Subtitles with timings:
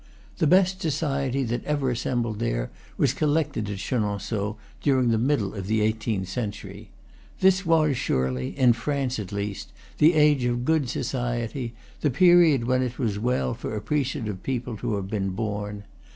[0.39, 5.53] The best society that ever assembled there was collected at Chenon ceaux during the middle
[5.53, 6.89] of the eighteenth century.
[7.39, 12.81] This was surely, in France at least, the age of good society, the period when
[12.81, 15.83] it was well for appreciative people to have been born.